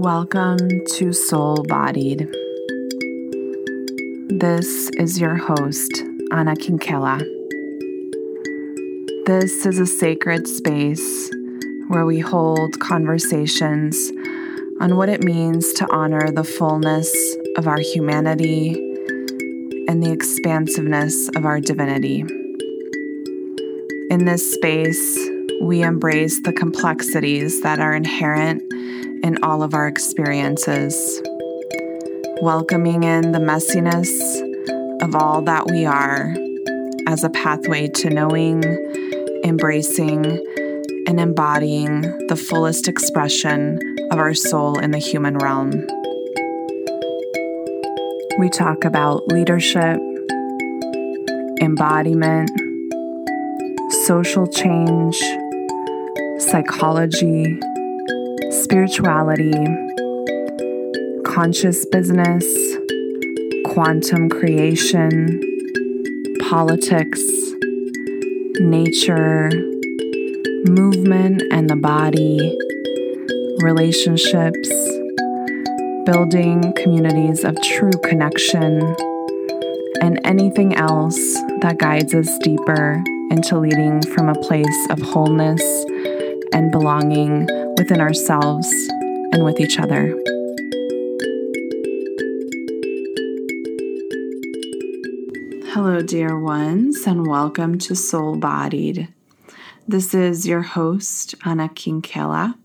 [0.00, 2.20] Welcome to Soul Bodied.
[4.28, 7.18] This is your host, Anna Kinkela.
[9.26, 11.32] This is a sacred space
[11.88, 14.12] where we hold conversations
[14.80, 17.12] on what it means to honor the fullness
[17.56, 18.74] of our humanity
[19.88, 22.20] and the expansiveness of our divinity.
[24.10, 25.18] In this space,
[25.60, 28.62] we embrace the complexities that are inherent
[29.22, 31.20] in all of our experiences,
[32.40, 34.08] welcoming in the messiness
[35.02, 36.34] of all that we are
[37.06, 38.62] as a pathway to knowing,
[39.44, 40.24] embracing,
[41.06, 43.78] and embodying the fullest expression
[44.10, 45.72] of our soul in the human realm.
[48.38, 49.98] We talk about leadership,
[51.60, 52.50] embodiment,
[54.04, 55.18] social change,
[56.38, 57.58] psychology
[58.68, 59.50] spirituality,
[61.24, 62.44] conscious business,
[63.64, 65.40] quantum creation,
[66.50, 67.22] politics,
[68.60, 69.48] nature,
[70.66, 72.54] movement and the body,
[73.62, 74.68] relationships,
[76.04, 78.82] building communities of true connection,
[80.02, 81.16] and anything else
[81.62, 85.62] that guides us deeper into leading from a place of wholeness
[86.52, 87.48] and belonging
[87.78, 88.68] within ourselves
[89.32, 90.08] and with each other.
[95.72, 99.06] Hello, dear ones, and welcome to Soul Bodied.
[99.86, 102.56] This is your host, Anna Kinkela.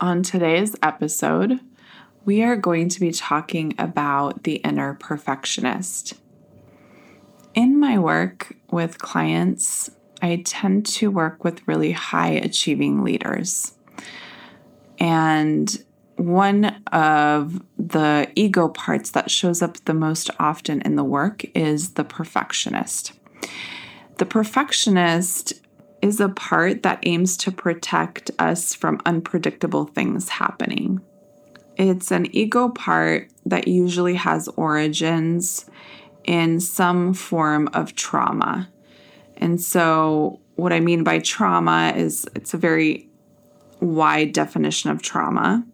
[0.00, 1.60] On today's episode,
[2.24, 6.14] we are going to be talking about the inner perfectionist.
[7.54, 13.74] In my work with clients, I tend to work with really high achieving leaders.
[14.98, 15.84] And
[16.16, 21.94] one of the ego parts that shows up the most often in the work is
[21.94, 23.12] the perfectionist.
[24.16, 25.52] The perfectionist
[26.02, 31.00] is a part that aims to protect us from unpredictable things happening.
[31.76, 35.66] It's an ego part that usually has origins
[36.24, 38.68] in some form of trauma.
[39.36, 43.07] And so, what I mean by trauma is it's a very
[43.80, 45.64] wide definition of trauma.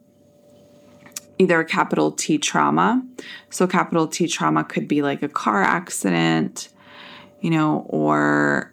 [1.37, 3.05] Either a capital T trauma.
[3.49, 6.69] So, capital T trauma could be like a car accident,
[7.41, 8.71] you know, or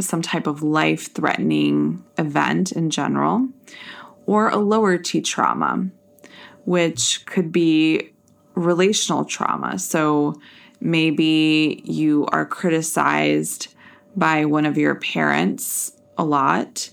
[0.00, 3.48] some type of life threatening event in general,
[4.26, 5.88] or a lower T trauma,
[6.64, 8.10] which could be
[8.54, 9.78] relational trauma.
[9.78, 10.34] So,
[10.80, 13.74] maybe you are criticized
[14.16, 16.90] by one of your parents a lot.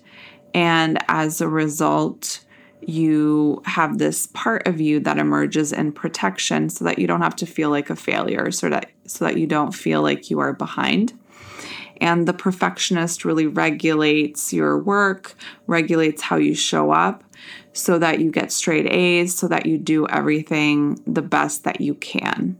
[0.53, 2.43] And as a result,
[2.81, 7.35] you have this part of you that emerges in protection so that you don't have
[7.37, 10.53] to feel like a failure, so that so that you don't feel like you are
[10.53, 11.13] behind.
[11.97, 15.35] And the perfectionist really regulates your work,
[15.67, 17.23] regulates how you show up
[17.73, 21.93] so that you get straight A's, so that you do everything the best that you
[21.95, 22.57] can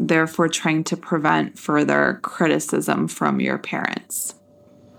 [0.00, 4.34] therefore trying to prevent further criticism from your parents.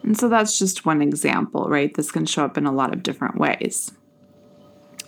[0.04, 1.94] And so that's just one example, right?
[1.94, 3.92] This can show up in a lot of different ways.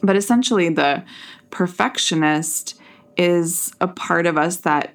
[0.02, 1.04] But essentially, the
[1.50, 2.80] perfectionist
[3.18, 4.94] is a part of us that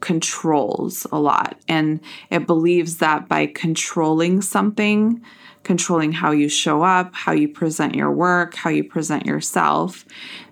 [0.00, 1.58] controls a lot.
[1.68, 5.22] And it believes that by controlling something,
[5.62, 10.04] controlling how you show up, how you present your work, how you present yourself,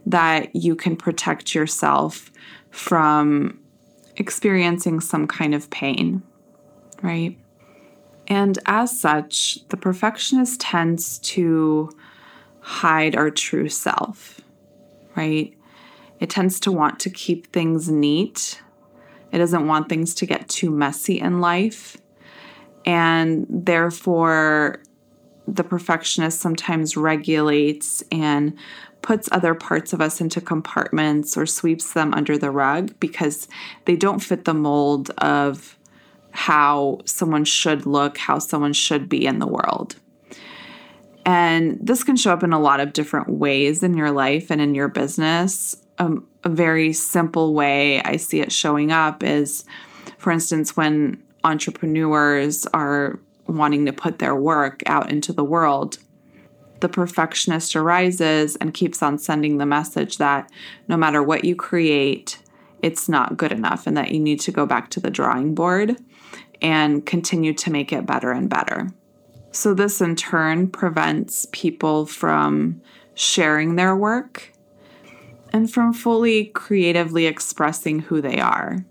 [0.07, 2.31] that you can protect yourself
[2.71, 3.59] from
[4.17, 6.23] experiencing some kind of pain,
[7.03, 7.37] right?
[8.31, 11.91] And as such, the perfectionist tends to
[12.61, 14.41] hide our true self,
[15.17, 15.53] right?
[16.21, 18.63] It tends to want to keep things neat.
[19.33, 21.97] It doesn't want things to get too messy in life.
[22.87, 24.81] And therefore,
[25.49, 28.57] the perfectionist sometimes regulates and
[29.03, 33.49] puts other parts of us into compartments or sweeps them under the rug because
[33.87, 35.77] they don't fit the mold of
[36.33, 39.97] how someone should look, how someone should be in the world.
[41.27, 44.61] And this can show up in a lot of different ways in your life and
[44.61, 45.77] in your business.
[45.99, 49.65] Um, a very simple way I see it showing up is,
[50.19, 55.99] for instance, when entrepreneurs are wanting to put their work out into the world
[56.81, 60.51] the perfectionist arises and keeps on sending the message that
[60.89, 62.39] no matter what you create,
[62.83, 65.97] it's not good enough and that you need to go back to the drawing board
[66.63, 68.93] and continue to make it better and better.
[69.53, 72.81] So, this in turn prevents people from
[73.15, 74.53] sharing their work
[75.53, 78.85] and from fully creatively expressing who they are,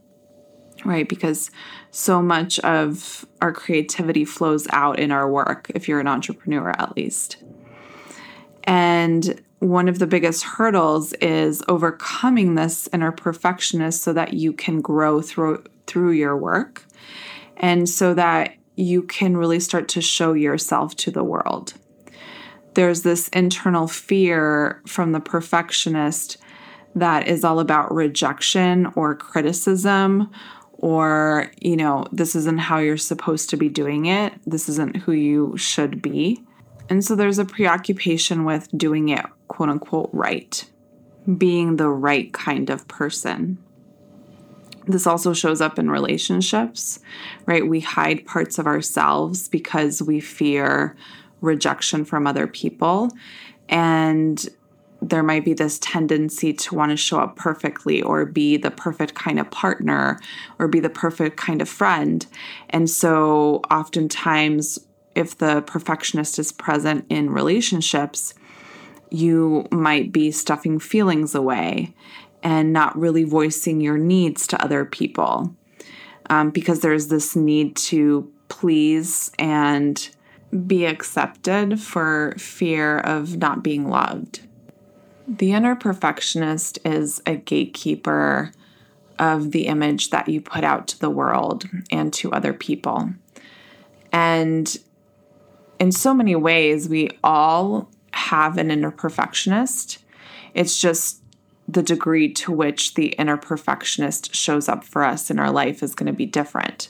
[0.83, 1.07] right?
[1.07, 1.49] Because
[1.91, 6.95] so much of our creativity flows out in our work, if you're an entrepreneur at
[6.97, 7.37] least.
[8.65, 14.81] And one of the biggest hurdles is overcoming this inner perfectionist so that you can
[14.81, 16.85] grow through through your work
[17.59, 21.73] and so that you can really start to show yourself to the world.
[22.75, 26.37] There's this internal fear from the perfectionist
[26.95, 30.31] that is all about rejection or criticism
[30.81, 34.33] or, you know, this isn't how you're supposed to be doing it.
[34.45, 36.41] This isn't who you should be.
[36.89, 40.63] And so there's a preoccupation with doing it, quote unquote, right,
[41.37, 43.57] being the right kind of person.
[44.89, 46.99] This also shows up in relationships,
[47.45, 47.65] right?
[47.65, 50.95] We hide parts of ourselves because we fear
[51.41, 53.11] rejection from other people.
[53.69, 54.43] And
[54.99, 59.13] there might be this tendency to want to show up perfectly or be the perfect
[59.13, 60.19] kind of partner
[60.57, 62.25] or be the perfect kind of friend.
[62.71, 64.79] And so, oftentimes,
[65.13, 68.33] if the perfectionist is present in relationships,
[69.11, 71.93] you might be stuffing feelings away
[72.43, 75.53] and not really voicing your needs to other people
[76.29, 80.09] um, because there's this need to please and
[80.65, 84.41] be accepted for fear of not being loved.
[85.27, 88.51] The inner perfectionist is a gatekeeper
[89.19, 93.09] of the image that you put out to the world and to other people.
[94.11, 94.75] And
[95.79, 99.99] in so many ways, we all have an inner perfectionist.
[100.53, 101.21] It's just
[101.69, 105.93] the degree to which the inner perfectionist shows up for us in our life is
[105.93, 106.89] going to be different.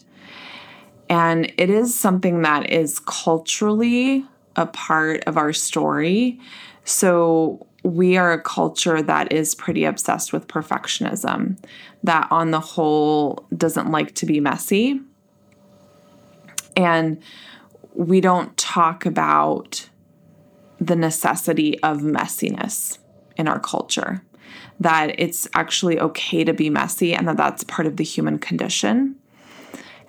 [1.09, 6.39] And it is something that is culturally a part of our story.
[6.85, 11.57] So we are a culture that is pretty obsessed with perfectionism,
[12.03, 15.01] that on the whole doesn't like to be messy.
[16.77, 17.21] And
[17.93, 19.89] we don't talk about
[20.79, 22.99] the necessity of messiness
[23.35, 24.23] in our culture,
[24.79, 29.15] that it's actually okay to be messy and that that's part of the human condition.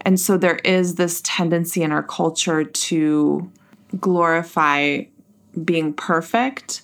[0.03, 3.51] And so there is this tendency in our culture to
[3.99, 5.03] glorify
[5.65, 6.83] being perfect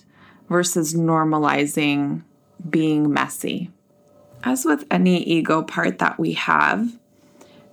[0.49, 2.23] versus normalizing
[2.69, 3.71] being messy.
[4.43, 6.97] As with any ego part that we have,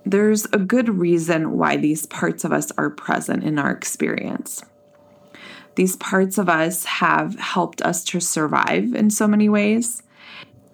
[0.05, 4.63] there's a good reason why these parts of us are present in our experience.
[5.75, 10.03] These parts of us have helped us to survive in so many ways.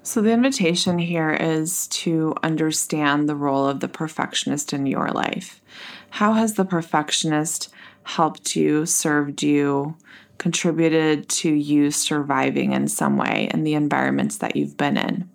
[0.04, 5.62] So, the invitation here is to understand the role of the perfectionist in your life.
[6.10, 7.70] How has the perfectionist
[8.04, 9.96] helped you, served you,
[10.40, 15.30] contributed to you surviving in some way in the environments that you've been in?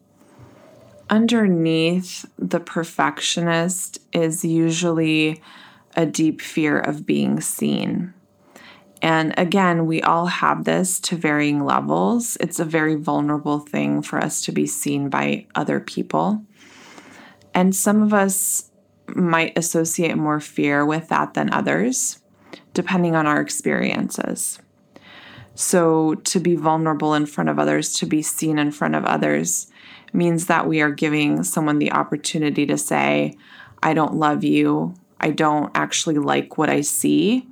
[1.09, 5.41] Underneath the perfectionist is usually
[5.95, 8.13] a deep fear of being seen.
[9.03, 12.37] And again, we all have this to varying levels.
[12.41, 16.43] It's a very vulnerable thing for us to be seen by other people.
[17.55, 18.71] And some of us
[19.09, 22.21] might associate more fear with that than others,
[22.75, 24.59] depending on our experiences.
[25.55, 29.69] So, to be vulnerable in front of others, to be seen in front of others,
[30.13, 33.37] means that we are giving someone the opportunity to say,
[33.83, 34.95] I don't love you.
[35.19, 37.49] I don't actually like what I see.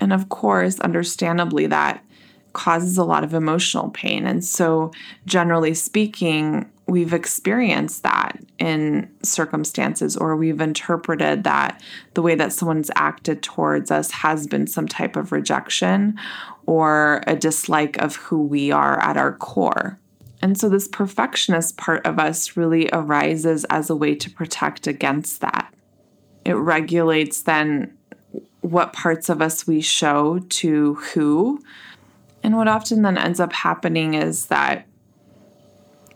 [0.00, 2.04] And of course, understandably, that
[2.52, 4.26] causes a lot of emotional pain.
[4.26, 4.90] And so,
[5.26, 11.80] generally speaking, we've experienced that in circumstances or we've interpreted that
[12.14, 16.18] the way that someone's acted towards us has been some type of rejection
[16.66, 19.98] or a dislike of who we are at our core.
[20.40, 25.40] And so, this perfectionist part of us really arises as a way to protect against
[25.40, 25.74] that.
[26.44, 27.97] It regulates then
[28.60, 31.62] what parts of us we show to who.
[32.42, 34.86] And what often then ends up happening is that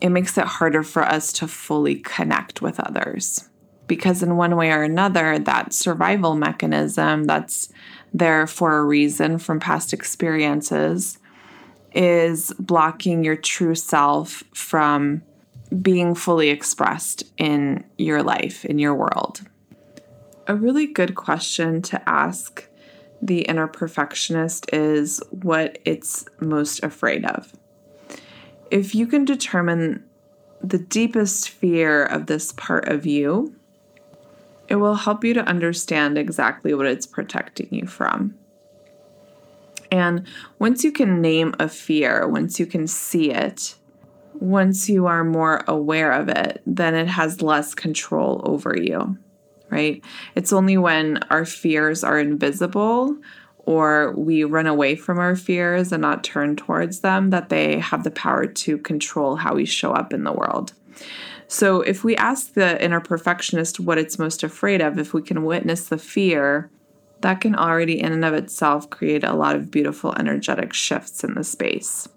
[0.01, 3.49] it makes it harder for us to fully connect with others.
[3.87, 7.69] Because, in one way or another, that survival mechanism that's
[8.15, 11.19] there for a reason from past experiences
[11.95, 15.23] is blocking your true self from
[15.81, 19.43] being fully expressed in your life, in your world.
[20.47, 22.69] A really good question to ask
[23.21, 27.53] the inner perfectionist is what it's most afraid of.
[28.71, 30.05] If you can determine
[30.61, 33.55] the deepest fear of this part of you,
[34.69, 38.35] it will help you to understand exactly what it's protecting you from.
[39.93, 40.27] And
[40.59, 43.77] once you can name a fear, once you can see it,
[44.35, 49.19] once you are more aware of it, then it has less control over you,
[49.73, 50.05] right?
[50.35, 53.17] It's only when our fears are invisible
[53.65, 58.05] or we run away from our fears and not turn towards them that they have
[58.05, 60.73] the power to control how we show up in the world.
[61.49, 65.45] So, if we ask the inner perfectionist what it's most afraid of, if we can
[65.45, 66.71] witness the fear,
[67.21, 71.35] that can already, in and of itself, create a lot of beautiful energetic shifts in
[71.35, 72.09] the space.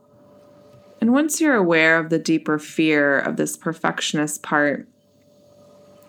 [1.01, 4.87] And once you're aware of the deeper fear of this perfectionist part,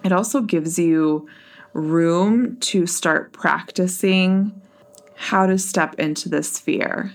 [0.07, 1.29] it also gives you
[1.73, 4.63] room to start practicing
[5.17, 7.13] how to step into this fear,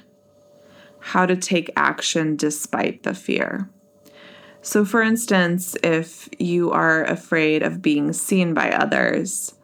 [0.99, 3.69] how to take action despite the fear.
[4.61, 9.55] So, for instance, if you are afraid of being seen by others,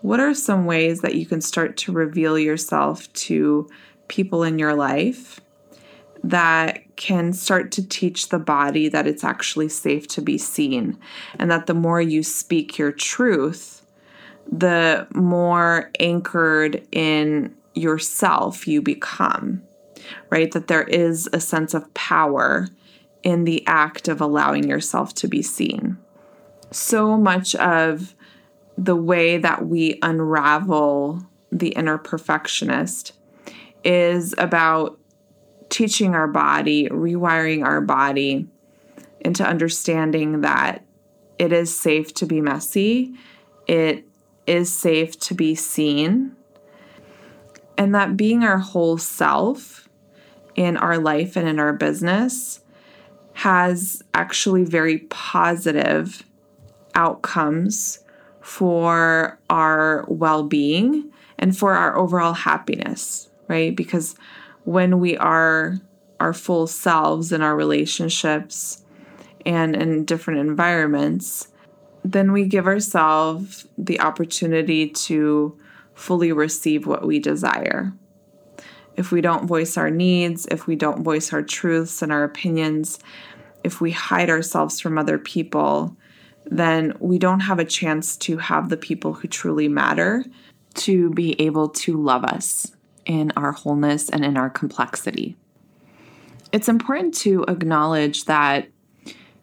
[0.00, 3.68] what are some ways that you can start to reveal yourself to
[4.08, 5.40] people in your life
[6.24, 10.98] that can start to teach the body that it's actually safe to be seen?
[11.38, 13.84] And that the more you speak your truth,
[14.50, 19.62] the more anchored in yourself you become,
[20.30, 20.52] right?
[20.52, 22.68] That there is a sense of power
[23.22, 25.96] in the act of allowing yourself to be seen.
[26.70, 28.14] So much of
[28.76, 33.12] the way that we unravel the inner perfectionist
[33.84, 34.98] is about
[35.72, 38.46] teaching our body, rewiring our body
[39.20, 40.84] into understanding that
[41.38, 43.14] it is safe to be messy,
[43.66, 44.06] it
[44.46, 46.36] is safe to be seen,
[47.78, 49.88] and that being our whole self
[50.54, 52.60] in our life and in our business
[53.32, 56.22] has actually very positive
[56.94, 58.00] outcomes
[58.42, 63.74] for our well being and for our overall happiness, right?
[63.74, 64.14] Because
[64.64, 65.80] when we are
[66.20, 68.84] our full selves in our relationships
[69.44, 71.48] and in different environments,
[72.04, 75.58] then we give ourselves the opportunity to
[75.94, 77.92] fully receive what we desire.
[78.96, 82.98] If we don't voice our needs, if we don't voice our truths and our opinions,
[83.64, 85.96] if we hide ourselves from other people,
[86.44, 90.24] then we don't have a chance to have the people who truly matter
[90.74, 92.72] to be able to love us
[93.04, 95.36] in our wholeness and in our complexity.
[96.52, 98.68] It's important to acknowledge that,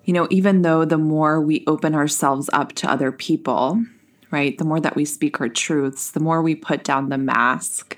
[0.05, 3.83] you know, even though the more we open ourselves up to other people,
[4.31, 7.97] right, the more that we speak our truths, the more we put down the mask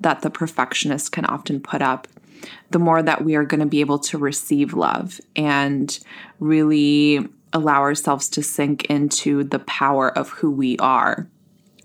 [0.00, 2.06] that the perfectionist can often put up,
[2.70, 5.98] the more that we are going to be able to receive love and
[6.38, 11.28] really allow ourselves to sink into the power of who we are.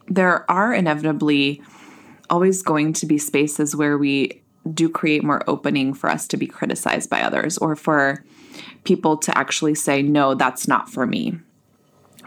[0.08, 1.62] There are inevitably
[2.30, 4.42] always going to be spaces where we
[4.74, 8.24] do create more opening for us to be criticized by others or for
[8.84, 11.38] people to actually say, no, that's not for me.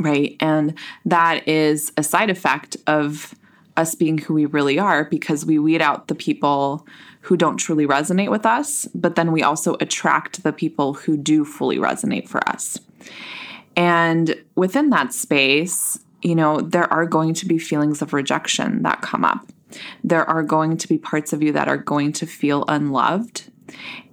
[0.01, 0.37] Right.
[0.39, 0.75] And
[1.05, 3.35] that is a side effect of
[3.77, 6.87] us being who we really are because we weed out the people
[7.23, 11.45] who don't truly resonate with us, but then we also attract the people who do
[11.45, 12.79] fully resonate for us.
[13.77, 19.03] And within that space, you know, there are going to be feelings of rejection that
[19.03, 19.47] come up.
[20.03, 23.51] There are going to be parts of you that are going to feel unloved,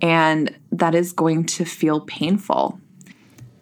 [0.01, 2.79] and that is going to feel painful.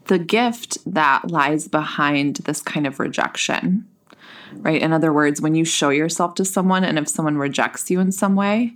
[0.06, 3.88] The gift that lies behind this kind of rejection,
[4.58, 4.82] right?
[4.82, 8.12] In other words, when you show yourself to someone and if someone rejects you in
[8.12, 8.76] some way,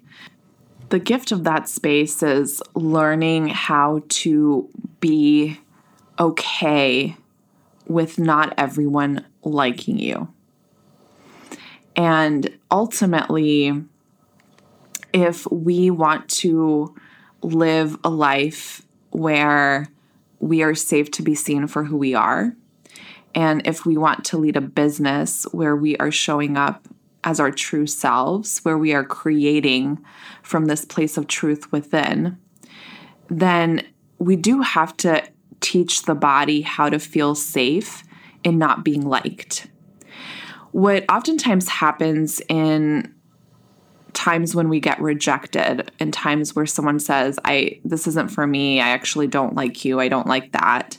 [0.89, 4.69] the gift of that space is learning how to
[5.01, 5.59] be
[6.19, 7.17] okay
[7.87, 10.27] with not everyone liking you.
[11.97, 13.73] And ultimately,
[15.11, 16.95] if we want to
[17.41, 19.87] live a life where
[20.39, 22.55] we are safe to be seen for who we are,
[23.33, 26.87] and if we want to lead a business where we are showing up
[27.23, 30.03] as our true selves, where we are creating
[30.43, 32.37] from this place of truth within,
[33.27, 33.83] then
[34.19, 35.23] we do have to
[35.59, 38.03] teach the body how to feel safe
[38.43, 39.67] in not being liked
[40.71, 43.13] what oftentimes happens in
[44.13, 48.81] times when we get rejected in times where someone says i this isn't for me.
[48.81, 49.99] I actually don't like you.
[49.99, 50.97] I don't like that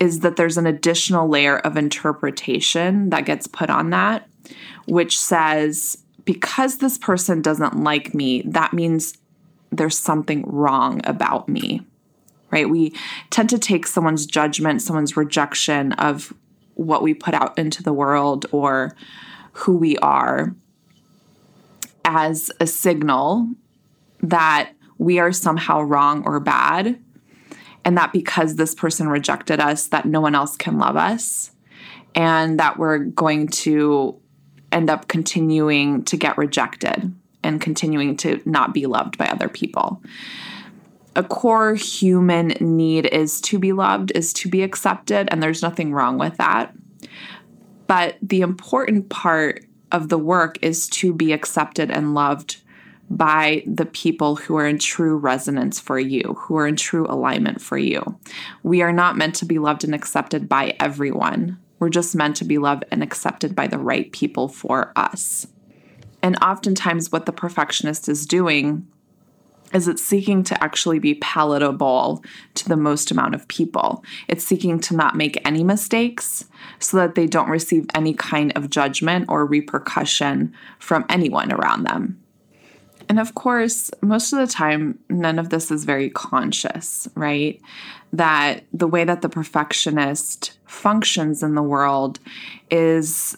[0.00, 4.28] is that there's an additional layer of interpretation that gets put on that
[4.86, 9.16] which says because this person doesn't like me that means
[9.70, 11.82] there's something wrong about me
[12.52, 12.70] right?
[12.70, 12.94] We
[13.30, 16.32] tend to take someone's judgment someone's rejection of
[16.76, 18.96] what we put out into the world or
[19.52, 20.54] who we are
[22.04, 23.48] as a signal
[24.22, 26.98] that we are somehow wrong or bad.
[27.84, 31.52] and that because this person rejected us, that no one else can love us,
[32.16, 34.20] and that we're going to
[34.72, 37.14] end up continuing to get rejected
[37.44, 40.02] and continuing to not be loved by other people.
[41.16, 45.92] A core human need is to be loved, is to be accepted, and there's nothing
[45.92, 46.74] wrong with that.
[47.86, 52.58] But the important part of the work is to be accepted and loved
[53.08, 57.62] by the people who are in true resonance for you, who are in true alignment
[57.62, 58.18] for you.
[58.62, 61.58] We are not meant to be loved and accepted by everyone.
[61.78, 65.46] We're just meant to be loved and accepted by the right people for us.
[66.22, 68.86] And oftentimes, what the perfectionist is doing
[69.72, 72.22] is it's seeking to actually be palatable
[72.54, 74.04] to the most amount of people.
[74.28, 76.44] It's seeking to not make any mistakes
[76.78, 82.20] so that they don't receive any kind of judgment or repercussion from anyone around them.
[83.08, 87.60] And of course, most of the time, none of this is very conscious, right?
[88.12, 92.18] That the way that the perfectionist functions in the world
[92.70, 93.36] is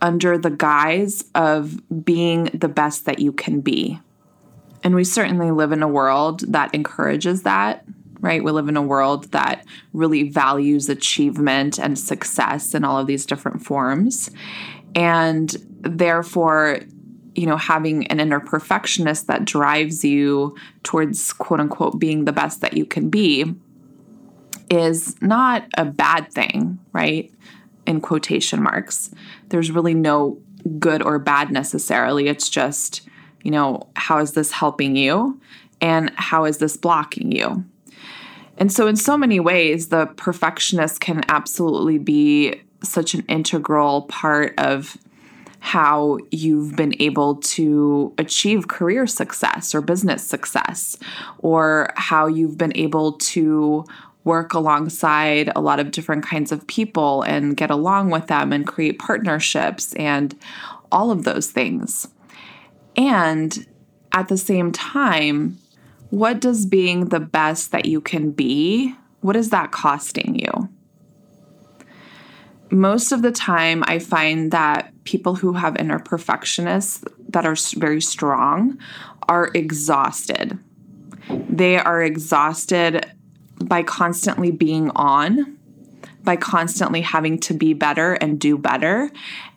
[0.00, 4.00] under the guise of being the best that you can be.
[4.84, 7.84] And we certainly live in a world that encourages that,
[8.20, 8.44] right?
[8.44, 9.64] We live in a world that
[9.94, 14.30] really values achievement and success in all of these different forms.
[14.94, 16.80] And therefore,
[17.34, 22.60] you know, having an inner perfectionist that drives you towards quote unquote being the best
[22.60, 23.54] that you can be
[24.70, 27.32] is not a bad thing, right?
[27.86, 29.10] In quotation marks.
[29.48, 30.38] There's really no
[30.78, 32.28] good or bad necessarily.
[32.28, 33.08] It's just,
[33.44, 35.40] you know, how is this helping you?
[35.80, 37.64] And how is this blocking you?
[38.56, 44.54] And so, in so many ways, the perfectionist can absolutely be such an integral part
[44.58, 44.96] of
[45.58, 50.96] how you've been able to achieve career success or business success,
[51.38, 53.84] or how you've been able to
[54.24, 58.66] work alongside a lot of different kinds of people and get along with them and
[58.66, 60.38] create partnerships and
[60.92, 62.06] all of those things.
[62.96, 63.66] And
[64.12, 65.58] at the same time,
[66.10, 70.68] what does being the best that you can be, what is that costing you?
[72.74, 78.00] most of the time, I find that people who have inner perfectionists that are very
[78.00, 78.78] strong
[79.28, 80.58] are exhausted.
[81.48, 83.10] They are exhausted
[83.64, 85.58] by constantly being on,
[86.22, 89.10] by constantly having to be better and do better.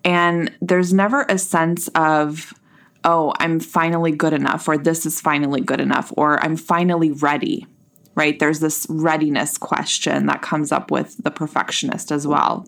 [0.04, 2.54] And there's never a sense of,
[3.08, 7.66] oh, I'm finally good enough, or this is finally good enough, or I'm finally ready,
[8.16, 8.38] right?
[8.38, 12.68] There's this readiness question that comes up with the perfectionist as well.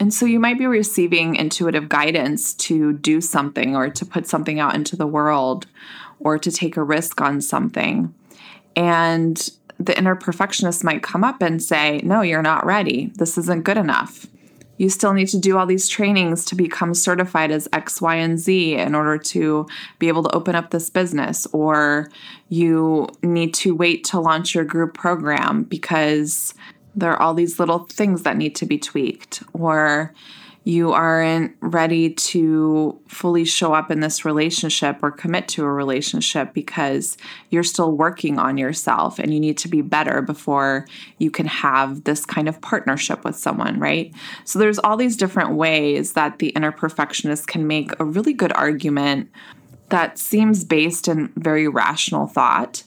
[0.00, 4.58] And so you might be receiving intuitive guidance to do something or to put something
[4.58, 5.66] out into the world
[6.18, 8.14] or to take a risk on something.
[8.74, 13.12] And the inner perfectionist might come up and say, No, you're not ready.
[13.16, 14.26] This isn't good enough.
[14.78, 18.38] You still need to do all these trainings to become certified as X, Y, and
[18.38, 19.66] Z in order to
[19.98, 21.46] be able to open up this business.
[21.52, 22.10] Or
[22.48, 26.54] you need to wait to launch your group program because
[26.94, 30.14] there are all these little things that need to be tweaked, or
[30.68, 36.52] you aren't ready to fully show up in this relationship or commit to a relationship
[36.52, 37.16] because
[37.48, 42.04] you're still working on yourself and you need to be better before you can have
[42.04, 44.12] this kind of partnership with someone, right?
[44.44, 48.52] So there's all these different ways that the inner perfectionist can make a really good
[48.52, 49.30] argument
[49.88, 52.82] that seems based in very rational thought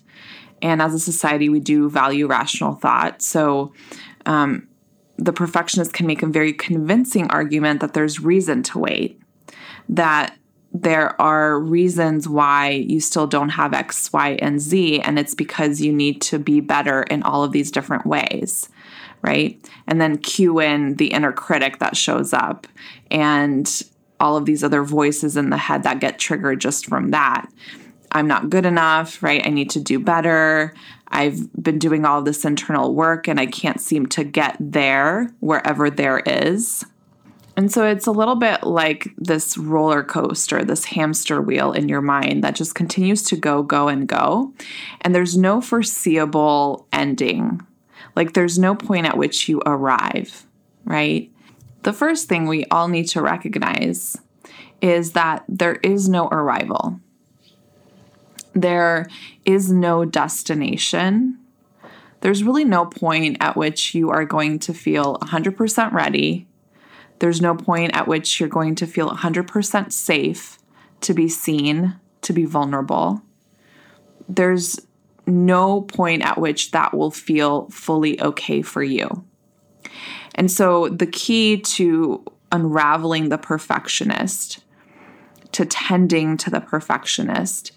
[0.61, 3.23] and as a society, we do value rational thought.
[3.23, 3.73] So
[4.27, 4.67] um,
[5.21, 9.21] the perfectionist can make a very convincing argument that there's reason to wait,
[9.88, 10.36] that
[10.73, 15.79] there are reasons why you still don't have X, Y, and Z, and it's because
[15.79, 18.67] you need to be better in all of these different ways,
[19.21, 19.63] right?
[19.86, 22.67] And then cue in the inner critic that shows up
[23.12, 23.84] and
[24.19, 27.47] all of these other voices in the head that get triggered just from that.
[28.12, 29.45] I'm not good enough, right?
[29.45, 30.73] I need to do better.
[31.12, 35.89] I've been doing all this internal work and I can't seem to get there wherever
[35.89, 36.86] there is.
[37.58, 42.02] And so it's a little bit like this roller coaster, this hamster wheel in your
[42.02, 44.54] mind that just continues to go, go, and go.
[45.02, 47.62] And there's no foreseeable ending.
[48.15, 50.45] Like there's no point at which you arrive,
[50.86, 51.30] right?
[51.84, 54.17] The first thing we all need to recognize
[54.82, 57.00] is that there is no arrival.
[58.53, 59.07] There
[59.45, 61.37] is no destination.
[62.21, 66.47] There's really no point at which you are going to feel 100% ready.
[67.19, 70.57] There's no point at which you're going to feel 100% safe
[71.01, 73.21] to be seen, to be vulnerable.
[74.27, 74.79] There's
[75.25, 79.23] no point at which that will feel fully okay for you.
[80.35, 84.63] And so the key to unraveling the perfectionist,
[85.51, 87.71] to tending to the perfectionist,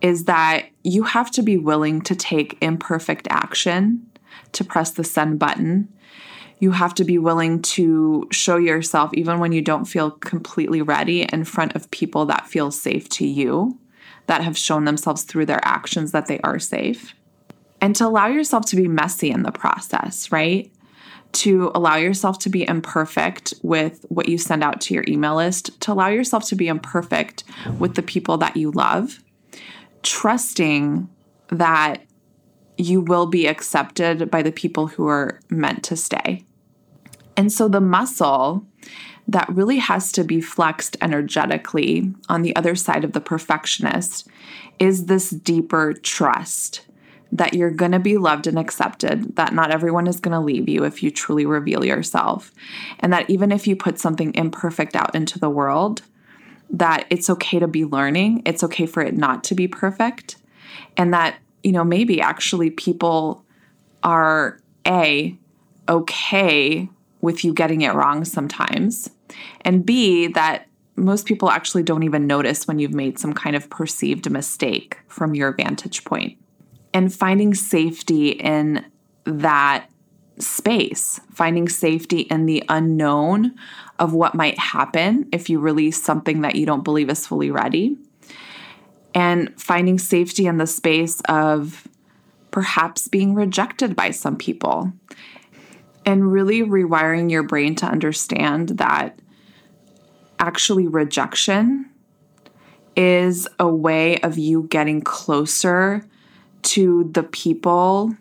[0.00, 4.06] is that you have to be willing to take imperfect action
[4.52, 5.88] to press the send button.
[6.60, 11.22] You have to be willing to show yourself, even when you don't feel completely ready,
[11.22, 13.78] in front of people that feel safe to you,
[14.26, 17.14] that have shown themselves through their actions that they are safe.
[17.80, 20.72] And to allow yourself to be messy in the process, right?
[21.32, 25.80] To allow yourself to be imperfect with what you send out to your email list,
[25.82, 27.44] to allow yourself to be imperfect
[27.78, 29.22] with the people that you love,
[30.02, 31.08] trusting
[31.48, 32.02] that
[32.76, 36.44] you will be accepted by the people who are meant to stay.
[37.36, 38.66] And so the muscle
[39.26, 44.26] that really has to be flexed energetically on the other side of the perfectionist
[44.78, 46.86] is this deeper trust
[47.30, 50.68] that you're going to be loved and accepted, that not everyone is going to leave
[50.68, 52.52] you if you truly reveal yourself,
[53.00, 56.02] and that even if you put something imperfect out into the world,
[56.70, 60.36] that it's okay to be learning, it's okay for it not to be perfect,
[60.96, 63.44] and that you know, maybe actually people
[64.02, 65.36] are A,
[65.88, 66.88] okay
[67.20, 69.10] with you getting it wrong sometimes,
[69.62, 73.70] and B, that most people actually don't even notice when you've made some kind of
[73.70, 76.36] perceived mistake from your vantage point.
[76.92, 78.84] And finding safety in
[79.24, 79.88] that
[80.42, 83.54] space, finding safety in the unknown
[83.98, 87.96] of what might happen if you release something that you don't believe is fully ready.
[89.14, 91.88] And finding safety in the space of
[92.50, 94.92] perhaps being rejected by some people.
[96.04, 99.18] And really rewiring your brain to understand that
[100.38, 101.90] actually rejection
[102.96, 106.04] is a way of you getting closer
[106.62, 108.16] to the people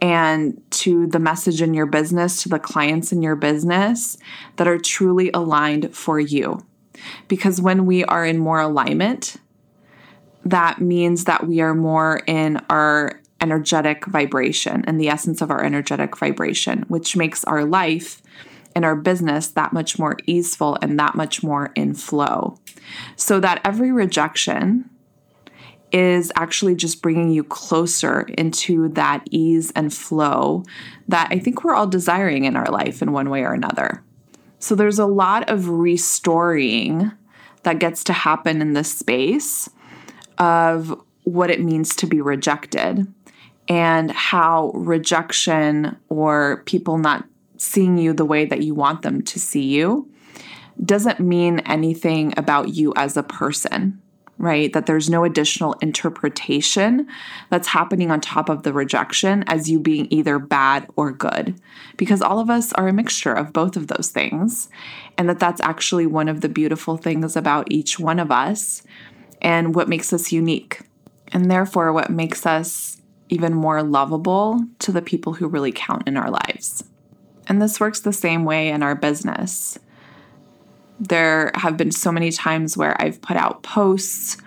[0.00, 4.16] and to the message in your business, to the clients in your business
[4.56, 6.64] that are truly aligned for you.
[7.28, 9.36] Because when we are in more alignment,
[10.44, 15.62] that means that we are more in our energetic vibration and the essence of our
[15.62, 18.22] energetic vibration, which makes our life
[18.74, 22.58] and our business that much more easeful and that much more in flow.
[23.16, 24.88] So that every rejection
[25.96, 30.62] is actually just bringing you closer into that ease and flow
[31.08, 34.02] that I think we're all desiring in our life in one way or another.
[34.58, 37.12] So there's a lot of restoring
[37.62, 39.70] that gets to happen in this space
[40.36, 43.10] of what it means to be rejected
[43.66, 47.24] and how rejection or people not
[47.56, 50.10] seeing you the way that you want them to see you
[50.84, 54.02] doesn't mean anything about you as a person,
[54.38, 54.72] right?
[54.72, 57.06] That there's no additional interpretation
[57.50, 61.58] that's happening on top of the rejection as you being either bad or good.
[61.96, 64.68] Because all of us are a mixture of both of those things.
[65.16, 68.82] And that that's actually one of the beautiful things about each one of us
[69.40, 70.80] and what makes us unique,
[71.32, 76.16] and therefore what makes us even more lovable to the people who really count in
[76.16, 76.84] our lives.
[77.46, 79.78] And this works the same way in our business.
[80.98, 84.38] There have been so many times where I've put out posts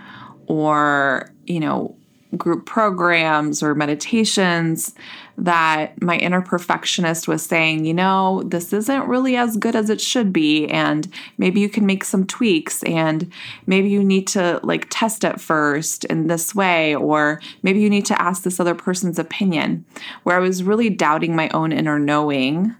[0.48, 1.96] or, you know,
[2.38, 4.94] group programs or meditations
[5.38, 10.00] that my inner perfectionist was saying, you know, this isn't really as good as it
[10.00, 10.68] should be.
[10.68, 13.32] And maybe you can make some tweaks and
[13.66, 18.06] maybe you need to like test it first in this way, or maybe you need
[18.08, 19.86] to ask this other person's opinion.
[20.24, 22.76] Where I was really doubting my own inner knowing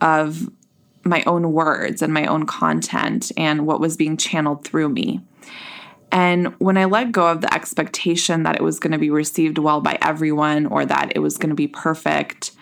[0.00, 0.48] of
[1.04, 5.20] my own words and my own content and what was being channeled through me.
[6.10, 9.58] And when I let go of the expectation that it was going to be received
[9.58, 12.52] well by everyone or that it was going to be perfect,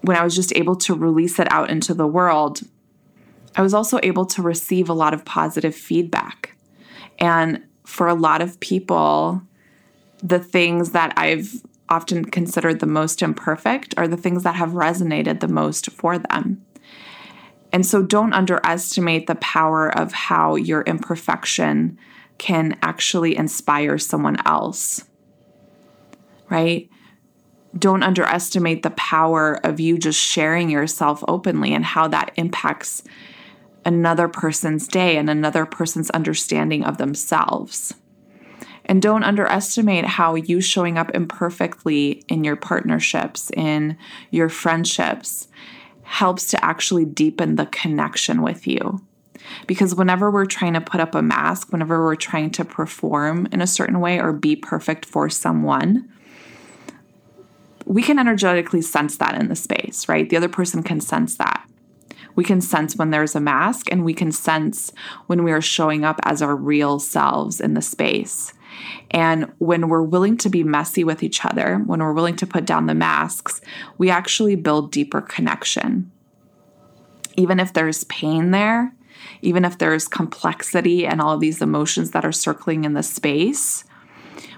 [0.00, 2.60] when I was just able to release it out into the world,
[3.56, 6.56] I was also able to receive a lot of positive feedback.
[7.18, 9.40] And for a lot of people,
[10.22, 15.40] the things that I've often considered the most imperfect are the things that have resonated
[15.40, 16.64] the most for them.
[17.74, 21.98] And so don't underestimate the power of how your imperfection
[22.38, 25.02] can actually inspire someone else,
[26.48, 26.88] right?
[27.76, 33.02] Don't underestimate the power of you just sharing yourself openly and how that impacts
[33.84, 37.92] another person's day and another person's understanding of themselves.
[38.84, 43.98] And don't underestimate how you showing up imperfectly in your partnerships, in
[44.30, 45.48] your friendships,
[46.04, 49.00] helps to actually deepen the connection with you.
[49.66, 53.60] Because whenever we're trying to put up a mask, whenever we're trying to perform in
[53.60, 56.08] a certain way or be perfect for someone,
[57.84, 60.28] we can energetically sense that in the space, right?
[60.30, 61.68] The other person can sense that.
[62.34, 64.92] We can sense when there's a mask and we can sense
[65.26, 68.53] when we are showing up as our real selves in the space.
[69.10, 72.64] And when we're willing to be messy with each other, when we're willing to put
[72.64, 73.60] down the masks,
[73.98, 76.10] we actually build deeper connection.
[77.36, 78.94] Even if there's pain there,
[79.42, 83.84] even if there's complexity and all of these emotions that are circling in the space,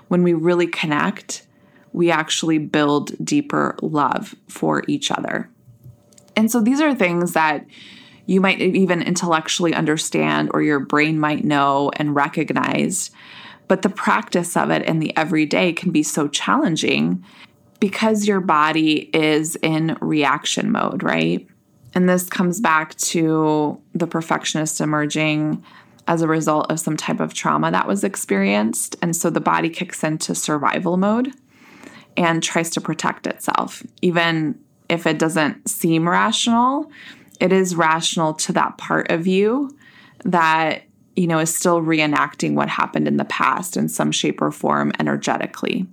[0.08, 1.46] when we really connect,
[1.92, 5.50] we actually build deeper love for each other.
[6.36, 7.66] And so these are things that
[8.26, 13.10] you might even intellectually understand or your brain might know and recognize.
[13.68, 17.24] But the practice of it in the everyday can be so challenging
[17.80, 21.46] because your body is in reaction mode, right?
[21.94, 25.64] And this comes back to the perfectionist emerging
[26.06, 28.96] as a result of some type of trauma that was experienced.
[29.02, 31.32] And so the body kicks into survival mode
[32.16, 33.82] and tries to protect itself.
[34.02, 36.90] Even if it doesn't seem rational,
[37.40, 39.76] it is rational to that part of you
[40.24, 40.82] that
[41.16, 44.92] you know is still reenacting what happened in the past in some shape or form
[45.00, 45.86] energetically.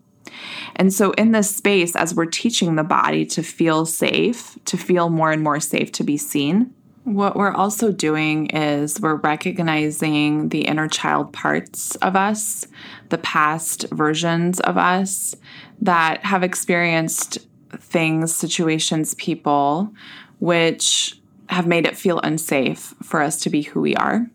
[0.75, 5.09] And so, in this space, as we're teaching the body to feel safe, to feel
[5.09, 10.61] more and more safe to be seen, what we're also doing is we're recognizing the
[10.61, 12.65] inner child parts of us,
[13.09, 15.35] the past versions of us
[15.81, 17.39] that have experienced
[17.77, 19.93] things, situations, people
[20.39, 24.27] which have made it feel unsafe for us to be who we are,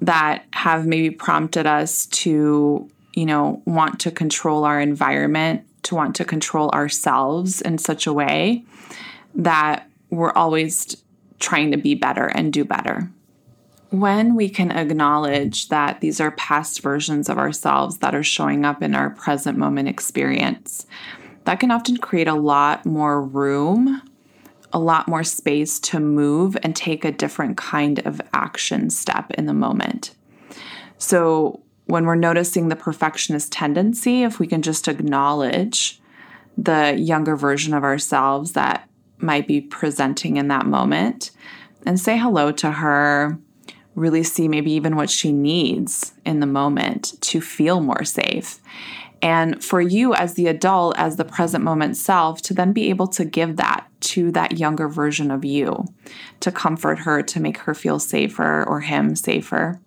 [0.00, 6.14] that have maybe prompted us to you know, want to control our environment, to want
[6.14, 8.64] to control ourselves in such a way
[9.34, 11.02] that we're always
[11.40, 13.10] trying to be better and do better.
[13.90, 18.84] When we can acknowledge that these are past versions of ourselves that are showing up
[18.84, 20.86] in our present moment experience,
[21.42, 24.00] that can often create a lot more room,
[24.72, 29.46] a lot more space to move and take a different kind of action step in
[29.46, 30.14] the moment.
[30.98, 36.00] So, when we're noticing the perfectionist tendency, if we can just acknowledge
[36.58, 41.30] the younger version of ourselves that might be presenting in that moment
[41.86, 43.38] and say hello to her,
[43.94, 48.60] really see maybe even what she needs in the moment to feel more safe.
[49.20, 53.08] And for you as the adult, as the present moment self, to then be able
[53.08, 55.84] to give that to that younger version of you,
[56.40, 59.80] to comfort her, to make her feel safer or him safer.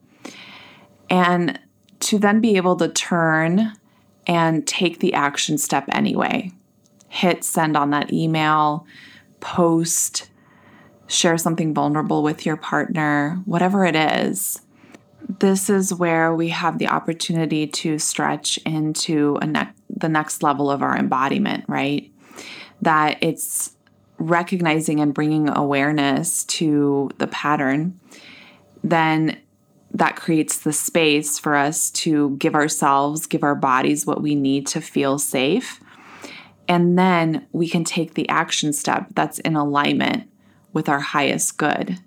[1.10, 1.60] And
[2.02, 3.74] to then be able to turn
[4.28, 6.52] and take the action step anyway.
[7.08, 8.86] Hit send on that email,
[9.40, 10.30] post,
[11.08, 14.62] share something vulnerable with your partner, whatever it is.
[15.28, 20.82] This is where we have the opportunity to stretch into ne- the next level of
[20.82, 22.12] our embodiment, right?
[22.82, 23.76] That it's
[24.18, 28.00] recognizing and bringing awareness to the pattern,
[28.84, 29.40] then
[29.94, 34.68] that creates the space for us to give ourselves, give our bodies what we need
[34.68, 35.82] to feel safe.
[36.68, 40.30] And then we can take the action step that's in alignment
[40.72, 42.00] with our highest good.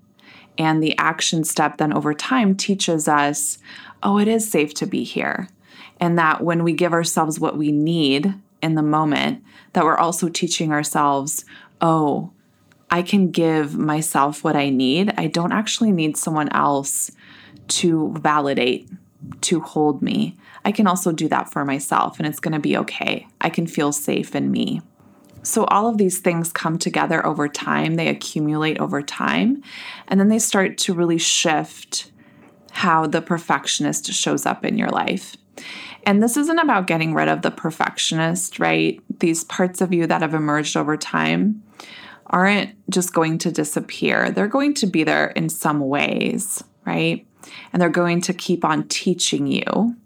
[0.56, 3.58] And the action step then over time teaches us
[4.02, 5.48] oh, it is safe to be here.
[5.98, 10.28] And that when we give ourselves what we need in the moment, that we're also
[10.28, 11.44] teaching ourselves,
[11.80, 12.30] oh,
[12.90, 15.14] I can give myself what I need.
[15.16, 17.10] I don't actually need someone else
[17.68, 18.88] to validate,
[19.42, 20.36] to hold me.
[20.64, 23.26] I can also do that for myself and it's going to be okay.
[23.40, 24.82] I can feel safe in me.
[25.44, 29.62] So, all of these things come together over time, they accumulate over time,
[30.08, 32.10] and then they start to really shift
[32.72, 35.36] how the perfectionist shows up in your life.
[36.04, 39.00] And this isn't about getting rid of the perfectionist, right?
[39.20, 41.62] These parts of you that have emerged over time
[42.26, 44.30] aren't just going to disappear.
[44.30, 47.24] They're going to be there in some ways, right?
[47.72, 49.96] and they're going to keep on teaching you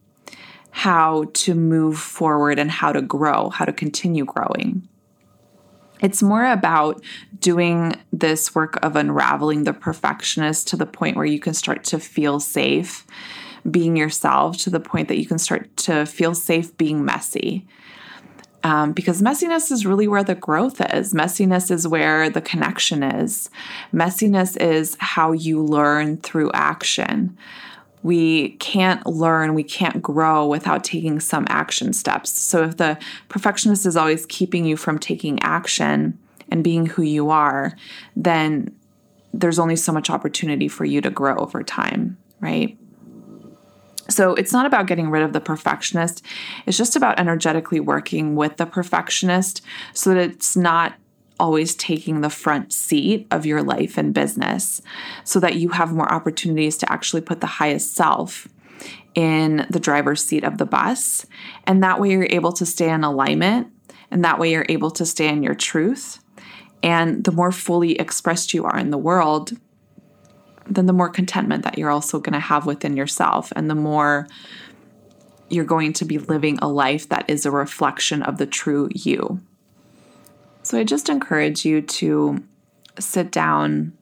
[0.71, 4.88] how to move forward and how to grow, how to continue growing.
[6.01, 7.03] It's more about
[7.39, 11.99] doing this work of unraveling the perfectionist to the point where you can start to
[11.99, 13.07] feel safe
[13.69, 17.67] being yourself, to the point that you can start to feel safe being messy,
[18.65, 21.15] um, because messiness is really where the growth is.
[21.15, 23.51] Messiness is where the connection is.
[23.93, 27.37] Messiness is how you learn through action.
[28.03, 32.31] We can't learn, we can't grow without taking some action steps.
[32.31, 36.19] So, if the perfectionist is always keeping you from taking action
[36.51, 37.75] and being who you are,
[38.17, 38.75] then
[39.33, 42.77] there's only so much opportunity for you to grow over time, right?
[44.09, 46.25] So it's not about getting rid of the perfectionist.
[46.67, 49.61] It's just about energetically working with the perfectionist
[49.93, 50.95] so that it's not
[51.39, 54.83] always taking the front seat of your life and business
[55.25, 58.49] so that you have more opportunities to actually put the highest self
[59.15, 61.27] in the driver's seat of the bus.
[61.65, 63.69] And that way you're able to stay in alignment.
[64.11, 66.23] And that way you're able to stay in your truth.
[66.83, 69.53] And the more fully expressed you are in the world,
[70.67, 73.53] then the more contentment that you're also going to have within yourself.
[73.57, 74.29] And the more
[75.51, 79.41] you're going to be living a life that is a reflection of the true you.
[80.69, 82.45] So I just encourage you to
[82.99, 83.97] sit down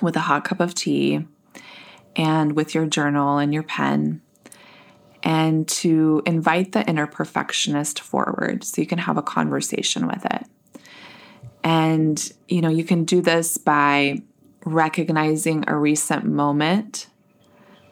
[0.00, 1.26] with a hot cup of tea
[2.16, 4.22] and with your journal and your pen
[5.22, 10.46] and to invite the inner perfectionist forward so you can have a conversation with it.
[11.62, 14.22] And you know, you can do this by
[14.64, 17.08] recognizing a recent moment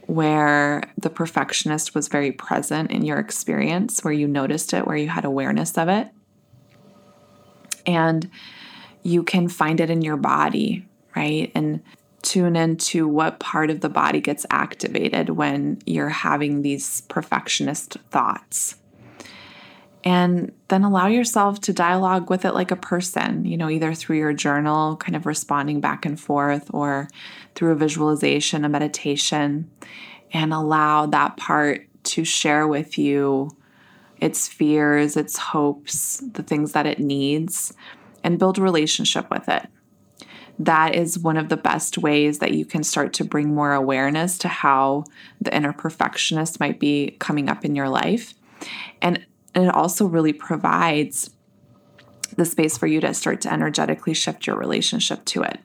[0.06, 5.08] where the perfectionist was very present in your experience, where you noticed it, where you
[5.08, 6.08] had awareness of it
[7.86, 8.30] and
[9.02, 11.50] you can find it in your body, right?
[11.54, 11.82] And
[12.22, 18.76] tune into what part of the body gets activated when you're having these perfectionist thoughts.
[20.02, 24.16] And then allow yourself to dialogue with it like a person, you know, either through
[24.16, 27.08] your journal, kind of responding back and forth, or
[27.54, 29.70] through a visualization, a meditation,
[30.32, 33.50] and allow that part to share with you
[34.20, 37.72] its fears, its hopes, the things that it needs,
[38.22, 39.66] and build a relationship with it.
[40.58, 44.36] That is one of the best ways that you can start to bring more awareness
[44.38, 45.04] to how
[45.40, 48.34] the inner perfectionist might be coming up in your life.
[49.00, 51.30] And it also really provides
[52.36, 55.58] the space for you to start to energetically shift your relationship to it.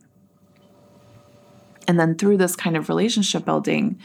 [1.88, 4.00] And then through this kind of relationship building,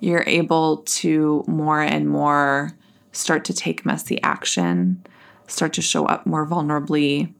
[0.00, 2.72] you're able to more and more
[3.12, 5.04] start to take messy action,
[5.46, 7.32] start to show up more vulnerably,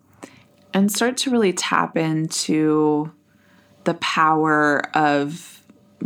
[0.74, 3.10] and start to really tap into
[3.84, 5.64] the power of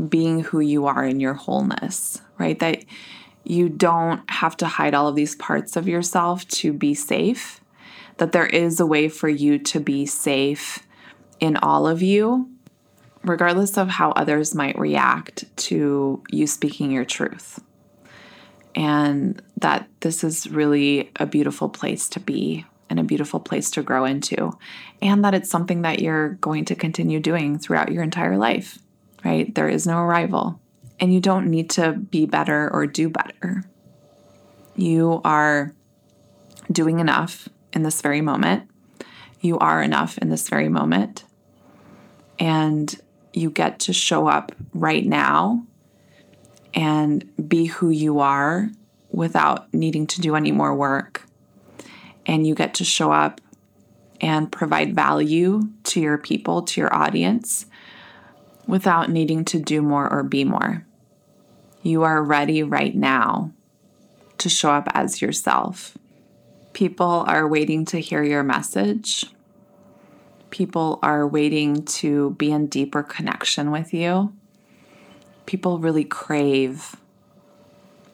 [0.09, 2.59] being who you are in your wholeness, right?
[2.59, 2.85] That
[3.45, 7.61] you don't have to hide all of these parts of yourself to be safe,
[8.17, 10.87] that there is a way for you to be safe
[11.39, 12.51] in all of you,
[13.23, 17.61] regardless of how others might react to you speaking your truth
[18.77, 23.83] and that this is really a beautiful place to be and a beautiful place to
[23.83, 24.57] grow into,
[25.03, 28.79] and that it's something that you're going to continue doing throughout your entire life,
[29.25, 29.53] right?
[29.57, 30.61] There is no arrival,
[31.01, 33.65] and you don't need to be better or do better.
[34.77, 35.75] You are
[36.71, 38.71] doing enough in this very moment.
[39.41, 41.25] You are enough in this very moment.
[42.39, 42.95] And
[43.33, 45.67] you get to show up right now
[46.77, 48.69] and be who you are
[49.11, 51.25] without needing to do any more work.
[52.27, 53.41] And you get to show up
[54.21, 57.67] and provide value to your people, to your audience,
[58.67, 60.85] without needing to do more or be more.
[61.83, 63.53] You are ready right now
[64.39, 65.97] to show up as yourself.
[66.73, 69.25] People are waiting to hear your message.
[70.51, 74.35] People are waiting to be in deeper connection with you
[75.47, 76.97] people really crave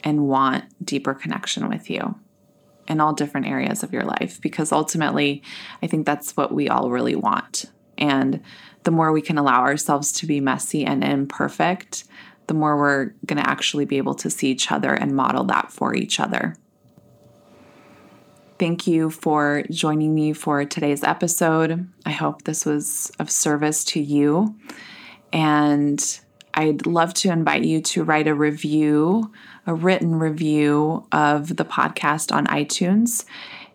[0.04, 2.18] and want deeper connection with you
[2.88, 5.42] in all different areas of your life because ultimately
[5.82, 7.66] I think that's what we all really want.
[7.96, 8.42] And
[8.84, 12.04] the more we can allow ourselves to be messy and imperfect,
[12.48, 15.70] the more we're going to actually be able to see each other and model that
[15.70, 16.56] for each other.
[18.58, 21.88] Thank you for joining me for today's episode.
[22.04, 24.56] I hope this was of service to you.
[25.32, 26.20] And
[26.54, 29.32] I'd love to invite you to write a review,
[29.66, 33.24] a written review of the podcast on iTunes.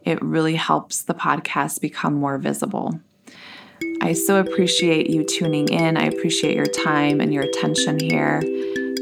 [0.04, 3.00] It really helps the podcast become more visible.
[4.02, 5.98] I so appreciate you tuning in.
[5.98, 8.42] I appreciate your time and your attention here,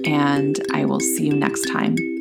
[0.06, 2.15] and I will see you next time.